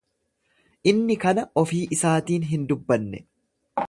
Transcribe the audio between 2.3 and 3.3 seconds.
hin dubbanne.